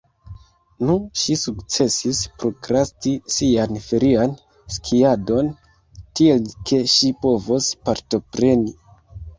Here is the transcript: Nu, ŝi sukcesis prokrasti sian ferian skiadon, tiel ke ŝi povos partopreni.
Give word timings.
Nu, 0.85 0.93
ŝi 1.23 1.35
sukcesis 1.41 2.21
prokrasti 2.43 3.13
sian 3.35 3.79
ferian 3.91 4.35
skiadon, 4.79 5.55
tiel 6.01 6.51
ke 6.73 6.83
ŝi 6.97 7.17
povos 7.25 7.71
partopreni. 7.89 8.77